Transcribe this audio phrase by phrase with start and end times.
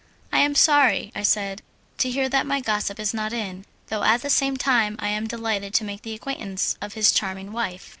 [0.31, 1.61] "I am sorry," I said,
[1.99, 5.27] "to hear that my gossip is not in, though at the same time I am
[5.27, 7.89] delighted to make the acquaintance of his charming wife."